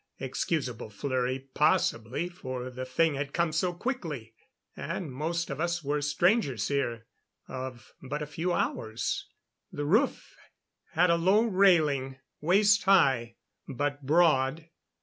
Excusable 0.17 0.89
flurry 0.89 1.47
possibly 1.53 2.27
for 2.27 2.71
the 2.71 2.85
thing 2.85 3.13
had 3.13 3.33
come 3.35 3.51
so 3.51 3.71
quickly, 3.71 4.33
and 4.75 5.13
most 5.13 5.51
of 5.51 5.59
us 5.59 5.83
were 5.83 6.01
strangers 6.01 6.69
here 6.69 7.05
of 7.47 7.93
but 8.01 8.19
a 8.23 8.25
few 8.25 8.51
hours. 8.51 9.27
The 9.71 9.85
roof 9.85 10.35
had 10.93 11.11
a 11.11 11.17
low 11.17 11.43
railing 11.43 12.17
waist 12.41 12.81
high, 12.85 13.35
but 13.67 14.03
broad. 14.03 14.69